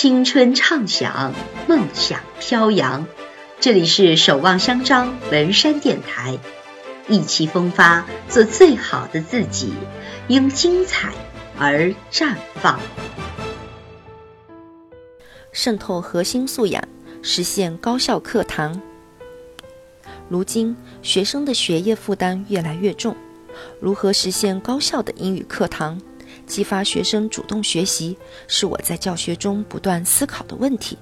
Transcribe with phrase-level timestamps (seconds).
[0.00, 1.34] 青春畅想，
[1.66, 3.04] 梦想飘扬。
[3.58, 6.38] 这里是守望相张文山电台，
[7.08, 9.72] 意气风发，做最好的自己，
[10.28, 11.12] 因精彩
[11.58, 12.78] 而绽放。
[15.50, 16.80] 渗透核心素养，
[17.20, 18.80] 实现高效课堂。
[20.28, 23.16] 如今，学生的学业负担越来越重，
[23.80, 26.00] 如何实现高效的英语课堂？
[26.48, 28.16] 激发学生主动学习，
[28.48, 30.98] 是我在教学中不断思考的问题。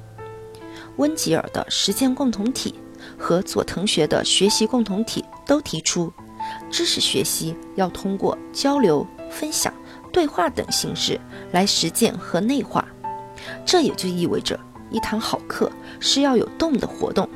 [0.96, 2.74] 温吉尔的实践共同体
[3.16, 6.12] 和佐藤学的学习共同体都提出，
[6.70, 9.72] 知识学习要通过交流、分享、
[10.12, 11.18] 对话等形式
[11.52, 12.84] 来实践和内化。
[13.64, 14.58] 这也就意味着，
[14.90, 15.70] 一堂好课
[16.00, 17.28] 是要有动的活动，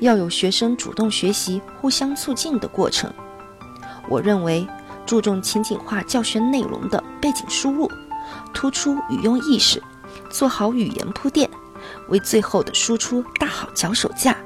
[0.00, 3.12] 要有学生主动学习、互相促进的过程。
[4.08, 4.66] 我认为。
[5.06, 7.90] 注重情景化教学内容的背景输入，
[8.52, 9.82] 突出语用意识，
[10.30, 11.48] 做好语言铺垫，
[12.08, 14.36] 为最后的输出搭好脚手架，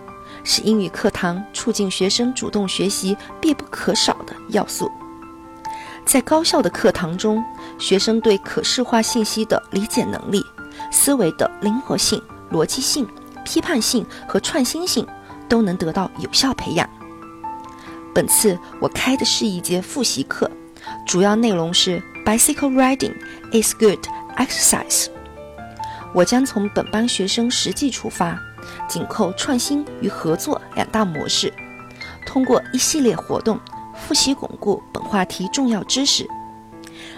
[0.44, 4.90] 是英语课堂促进学生主动学习必不可少的要素。
[6.04, 7.42] 在高效的课堂中，
[7.78, 10.44] 学生对可视化信息的理解能力、
[10.90, 13.06] 思维的灵活性、逻辑性、
[13.44, 15.06] 批判性和创新性
[15.48, 16.88] 都能得到有效培养。
[18.12, 20.50] 本次我开的是一节复习课，
[21.06, 23.14] 主要内容是 Bicycle riding
[23.52, 24.04] is good
[24.36, 25.06] exercise。
[26.12, 28.36] 我将从本班学生实际出发，
[28.88, 31.52] 紧扣创新与合作两大模式，
[32.26, 33.60] 通过一系列活动
[33.94, 36.26] 复习巩固本话题重要知识。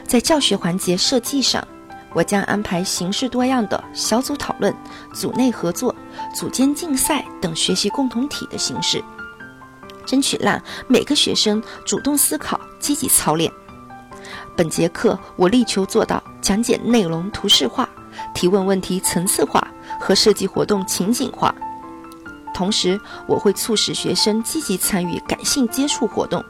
[0.07, 1.67] 在教学环节设计上，
[2.13, 4.75] 我将安排形式多样的小组讨论、
[5.15, 5.95] 组内合作、
[6.35, 9.03] 组间竞赛等学习共同体的形式。
[10.07, 13.51] 争取让每个学生主动思考、积极操练。
[14.57, 17.89] 本节课我力求做到讲解内容图示化、
[18.35, 19.67] 提问问题层次化
[19.99, 21.55] 和设计活动情景化。
[22.55, 26.45] 同时，我会促使学生积极参与感性接触活动，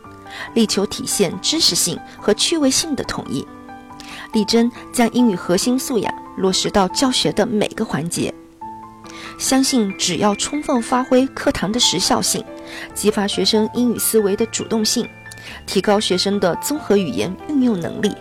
[0.52, 3.46] 力求体现知识性和趣味性的统一，
[4.32, 8.34] 力争将英语核心素养落实到教学的每个环节。
[9.38, 12.44] 相信只要充分发挥课堂的时效性，
[12.94, 15.08] 激发学生英语思维的主动性，
[15.66, 18.12] 提高学生的综合语言运用能力，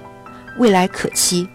[0.57, 1.47] 未来可期。